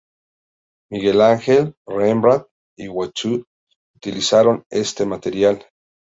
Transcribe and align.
Miguel 0.89 1.21
Ángel, 1.21 1.75
Rembrandt 1.85 2.47
y 2.75 2.87
Watteau 2.87 3.45
utilizaron 3.95 4.65
este 4.71 5.05
material. 5.05 5.63